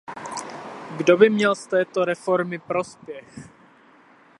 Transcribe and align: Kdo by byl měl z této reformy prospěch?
Kdo 0.97 1.17
by 1.17 1.25
byl 1.29 1.35
měl 1.35 1.55
z 1.55 1.67
této 1.67 2.05
reformy 2.05 2.59
prospěch? 2.59 3.39